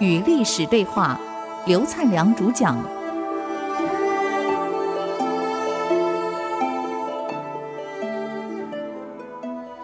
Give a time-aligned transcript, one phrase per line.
[0.00, 1.20] 与历史对话，
[1.66, 2.78] 刘灿良主讲。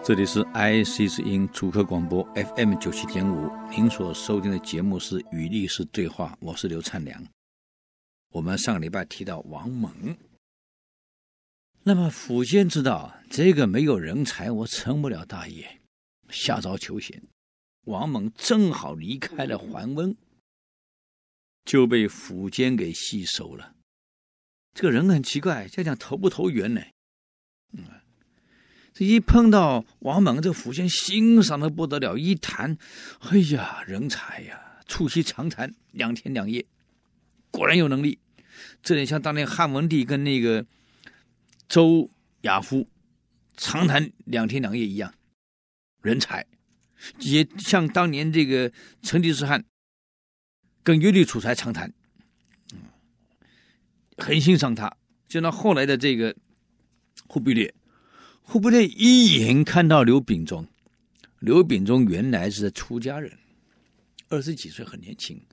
[0.03, 2.23] 这里是 IC 之音主客广播
[2.55, 7.19] FM 九七点五，您所收听的节目是《与历史对话》，我是刘灿良。
[8.31, 9.91] 我们上个礼拜提到王猛，
[11.87, 15.81] 那么苻坚知道这个没有人才，我成不了大业，
[16.29, 17.21] 下诏求贤。
[17.83, 20.17] 王猛正好离开了桓温，
[21.63, 23.75] 就被苻坚给吸收了。
[24.73, 26.81] 这个人很奇怪，就讲投不投缘呢？
[27.73, 27.83] 嗯，
[28.91, 32.75] 这一碰到王猛，这苻坚欣赏的不得了，一谈，
[33.19, 36.65] 哎呀，人才呀，促膝长谈两天两夜，
[37.51, 38.17] 果然有能力。
[38.81, 40.65] 这点像当年汉文帝跟那个
[41.67, 42.09] 周
[42.41, 42.87] 亚夫
[43.57, 45.13] 长谈两天两夜一样，
[46.01, 46.45] 人才。
[47.19, 49.63] 也像当年这个成吉思汗
[50.81, 51.93] 跟耶律楚材长谈，
[54.17, 54.95] 很欣赏他。
[55.27, 56.35] 就那后来的这个
[57.27, 57.73] 忽必烈，
[58.41, 60.65] 忽必烈一眼看到刘秉忠，
[61.39, 63.37] 刘秉忠原来是出家人，
[64.29, 65.45] 二十几岁很年轻，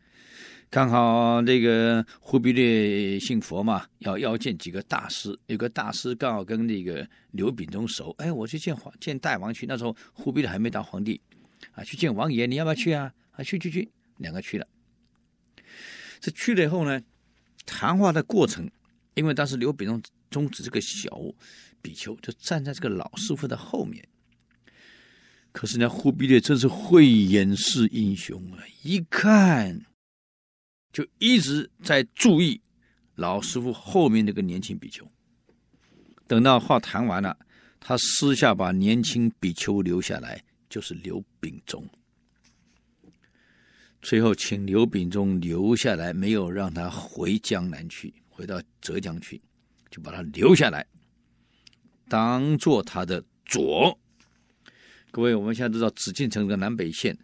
[0.71, 9.67] 刚好这个忽必烈信佛嘛，要要见几个大师，有个大师刚好跟那个刘秉忠熟，哎，我去见皇见大王去。
[9.67, 11.21] 那时候忽必烈还没当皇帝。
[11.73, 13.13] 啊，去见王爷，你要不要去啊？
[13.33, 14.67] 啊，去去去，两个去了。
[16.21, 17.01] 这去了以后呢，
[17.65, 18.69] 谈话的过程，
[19.15, 21.09] 因为当时刘秉忠中指这个小
[21.81, 24.03] 比丘，就站在这个老师傅的后面。
[25.53, 28.65] 可是呢，忽必烈真是慧眼识英雄啊！
[28.83, 29.81] 一看，
[30.93, 32.61] 就一直在注意
[33.15, 35.07] 老师傅后面那个年轻比丘。
[36.27, 37.37] 等到话谈完了，
[37.81, 40.43] 他私下把年轻比丘留下来。
[40.73, 41.87] 就是刘秉忠，
[44.01, 49.39] 最后请刘秉忠留下来，没有让他回江南去，回到浙江去，
[49.91, 50.87] 就把他留下来，
[52.09, 54.01] 当做他的左。
[55.11, 57.19] 各位，我们现在知道紫禁城的南北线，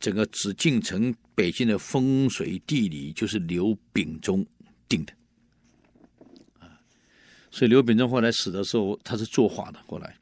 [0.00, 4.44] 整个紫禁城北京的风水地理就是刘秉忠
[4.88, 5.12] 定的，
[6.58, 6.80] 啊，
[7.50, 10.16] 所以刘秉忠后来死的时候，他是作画的，后来。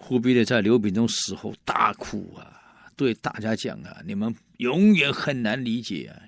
[0.00, 2.62] 忽必烈在刘秉忠死后大哭啊，
[2.94, 6.22] 对大家讲啊，你们永远很难理解啊，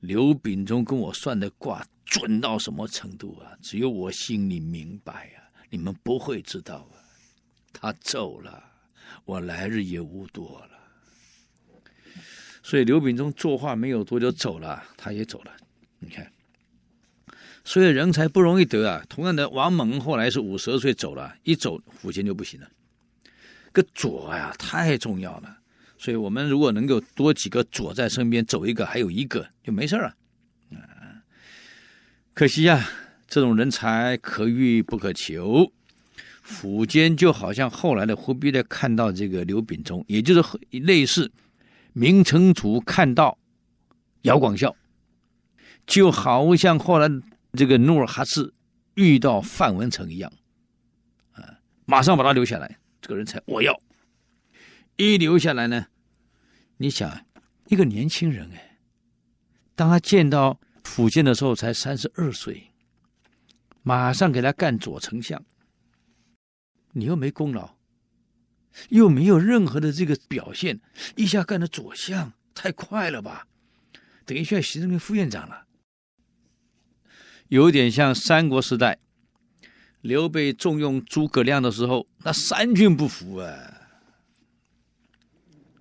[0.00, 3.56] 刘秉忠跟我算的卦准到什么程度啊？
[3.62, 6.98] 只有我心里明白啊，你们不会知道啊。
[7.72, 8.64] 他走了，
[9.24, 10.81] 我来日也无多了。
[12.62, 15.52] 所以刘秉忠作画没有多久走了，他也走了。
[15.98, 16.30] 你看。
[17.64, 19.04] 所以人才不容易得啊！
[19.08, 22.68] 同样的，王猛后来是五十二岁走了，一走苻坚就不行了。
[23.70, 25.58] 个左呀，太重要了。
[25.96, 30.12] 所以我们如果能够多几个左在身边，走一个还有一个就没事了。
[30.72, 31.22] 啊，
[32.34, 32.84] 可惜呀，
[33.28, 35.72] 这种人才可遇不可求。
[36.44, 41.30] 苻坚就好像后来的忽必烈看到这个刘秉忠，也就是类似
[41.92, 43.38] 明成祖看到
[44.22, 44.74] 姚广孝，
[45.86, 47.08] 就好像后来。
[47.54, 48.50] 这个努尔哈赤
[48.94, 50.32] 遇到范文成一样，
[51.32, 52.78] 啊，马上把他留下来。
[53.02, 53.78] 这个人才我要，
[54.96, 55.88] 一留下来呢，
[56.78, 57.26] 你想
[57.66, 58.78] 一个年轻人哎，
[59.74, 62.72] 当他见到苻坚的时候才三十二岁，
[63.82, 65.44] 马上给他干左丞相，
[66.92, 67.76] 你又没功劳，
[68.90, 70.80] 又没有任何的这个表现，
[71.16, 73.46] 一下干了左相，太快了吧？
[74.24, 75.66] 等于现在行政院副院长了。
[77.48, 78.98] 有点像三国时代，
[80.00, 83.88] 刘备重用诸葛亮的时候，那三军不服啊，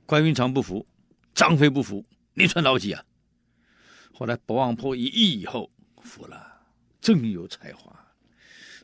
[0.06, 0.86] 关云长不服，
[1.34, 3.04] 张飞不服，你算老几啊？
[4.14, 5.72] 后来博望坡一役以后
[6.02, 6.62] 服了，
[7.00, 8.11] 真有才华。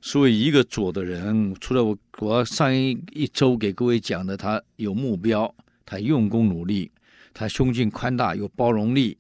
[0.02, 5.54] 所以一个左的人，除了我我上一一周给各位讲的，他有目标，
[5.86, 6.92] 他用功努力，
[7.34, 9.18] 他胸襟宽大，有包容力，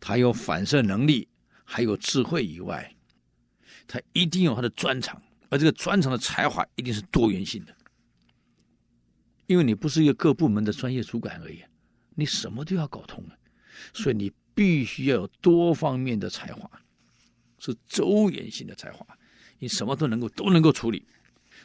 [0.00, 1.28] 他有反射能力。
[1.68, 2.94] 还有智慧以外，
[3.88, 7.76] 他一定有他的专长，而这个专长的才华一定是多元性的。
[9.48, 11.60] 因为你不是一个各部门的专业主管而已，
[12.14, 13.24] 你什么都要搞通，
[13.92, 16.70] 所以你必须要有多方面的才华，
[17.58, 19.04] 是周延性的才华，
[19.58, 21.06] 你什么都能够都能够处理。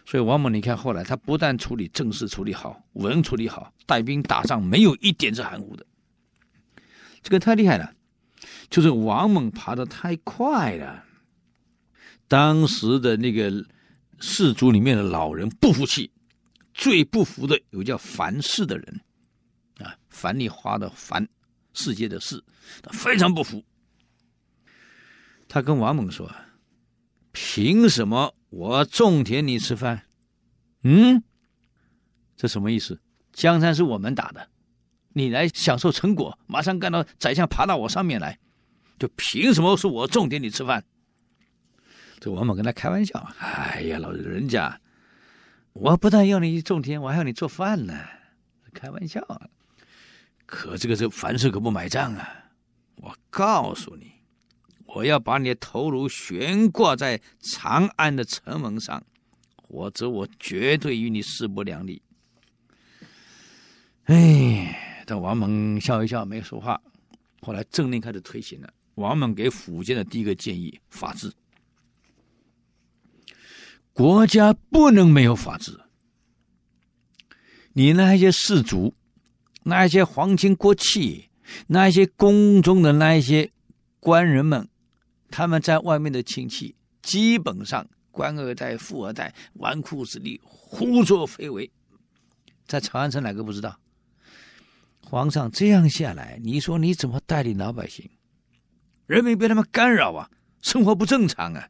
[0.06, 5.86] 所以王猛，你看后来他不但处理政事处理好，文处理好，带兵打仗没有一点是含糊的，
[7.22, 7.94] 这个太厉害了。
[8.70, 11.06] 就是王猛爬得太快了，
[12.28, 13.64] 当时的那个
[14.20, 16.10] 氏族里面的老人不服气，
[16.74, 19.02] 最不服的有叫樊氏的人，
[19.80, 21.28] 啊，樊梨花的樊，
[21.74, 22.44] 世界的世，
[22.82, 23.64] 他非常不服。
[25.48, 26.32] 他跟王猛说
[27.32, 30.04] ：“凭什么我种田你吃饭？
[30.84, 31.24] 嗯，
[32.36, 33.00] 这什么意思？
[33.32, 34.50] 江山是我们打的，
[35.14, 38.40] 你来享受成果，马上干到宰相爬到我上面来，
[39.00, 40.84] 就凭什么是我种田你吃饭？”
[42.20, 44.80] 这王猛跟他开玩笑：“哎呀，老人家。”
[45.74, 47.94] 我不但要你种田，我还要你做饭呢，
[48.74, 49.48] 开玩笑啊！
[50.46, 52.52] 可这个这樊氏可不买账啊！
[52.98, 54.11] 我告诉你，
[54.96, 59.02] 我要把你的头颅悬挂在长安的城门上，
[59.70, 62.02] 否则我绝对与你势不两立。
[64.06, 66.82] 哎，这王猛笑一笑，没说话。
[67.42, 71.32] 后来政令开始推行了，王猛给苻坚的第一个建议：法治。
[73.94, 75.80] 国家不能没有法治。
[77.74, 78.94] 你那些士族，
[79.64, 81.30] 那些皇亲国戚，
[81.68, 83.50] 那些宫中的那一些
[84.00, 84.68] 官人们，
[85.32, 91.72] 他们在外面的亲戚，基本上官二代、富二代、纨绔子弟，胡作非为。
[92.68, 93.80] 在长安城哪个不知道？
[95.04, 98.10] 皇上这样下来，你说你怎么带领老百姓？
[99.08, 100.30] 人民被他们干扰啊，
[100.62, 101.68] 生活不正常啊。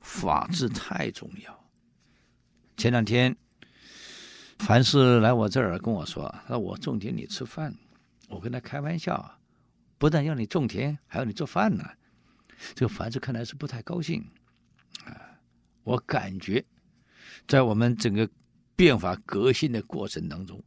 [0.00, 1.70] 法治太重要。
[2.76, 3.36] 前两天，
[4.58, 7.74] 凡是来我这儿跟我说：“说我种田，你吃饭。”
[8.28, 9.38] 我跟他开玩笑，
[9.98, 11.84] 不但要你种田，还要你做饭呢。
[12.74, 14.24] 这个樊氏看来是不太高兴
[15.04, 15.14] 啊。
[15.84, 16.64] 我感觉，
[17.46, 18.28] 在我们整个
[18.74, 20.62] 变法革新的过程当中，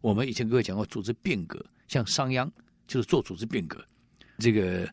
[0.00, 2.50] 我们以前各位讲过组织变革，像商鞅
[2.86, 3.84] 就是做组织变革。
[4.38, 4.88] 这个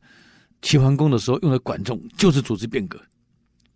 [0.61, 3.01] 齐桓公的时候用的管仲就是组织变革。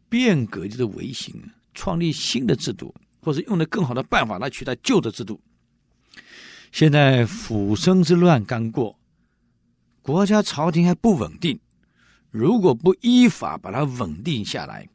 [0.09, 1.33] 变革就是维新，
[1.73, 5.41] 创立新的制度，或者用的更好的办法来取代旧的制度。
[6.73, 8.99] 现在抚生之乱刚过，
[10.01, 11.57] 国家朝廷还不稳定，
[12.31, 14.87] 如果不依法把它稳定下来，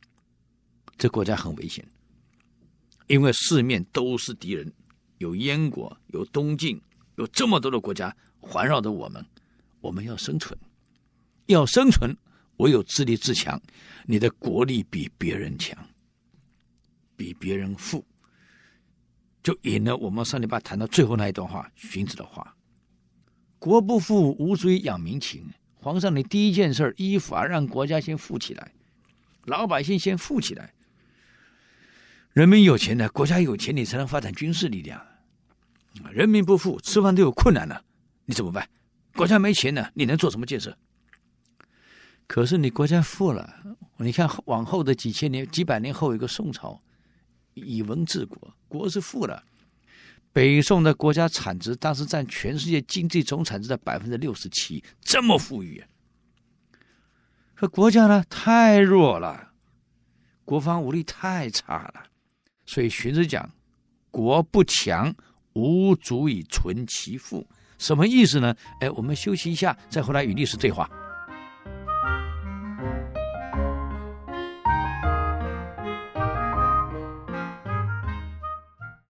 [0.97, 1.87] 这国家很危险。
[3.07, 4.73] 因为四面都是敌人，
[5.19, 6.81] 有燕国，有东晋，
[7.17, 9.25] 有这么多的国家环绕着我们，
[9.81, 10.59] 我们要生存，
[11.47, 12.17] 要生存。
[12.57, 13.61] 唯有自立自强，
[14.07, 15.77] 你的国力比别人强，
[17.15, 18.03] 比别人富，
[19.43, 22.57] 就引了我们上礼拜谈到最后那一段话，荀子的话
[23.61, 25.47] ：“国不富，无足以养民情。”
[25.87, 28.73] 皇上，你第一件事依法让国家先富起来，
[29.45, 30.75] 老百姓先富起来，
[32.33, 35.01] 人民有钱了，国家有钱，你才能发展军事力量。
[36.11, 37.85] 人民不富，吃饭都有困难了，
[38.25, 38.69] 你怎么办？
[39.15, 40.77] 国家没钱了，你能做什么建设？
[42.27, 43.49] 可是你国家富了，
[43.99, 46.81] 你看往后的几千年、几百年后，有个宋朝，
[47.55, 49.41] 以文治国，国是富了。
[50.37, 55.83] 北宋的国家产值当时占全世界经济总产值的百分之六十七，这么富裕。
[57.55, 59.53] 可国家呢，太弱了，
[60.45, 62.03] 国防武力太差了，
[62.67, 63.51] 所以荀子讲，
[64.11, 65.15] 国不强，
[65.55, 67.49] 无足以存其富。
[67.79, 68.55] 什么意思呢？
[68.83, 70.87] 哎，我们休息一下，再回来与历史对话。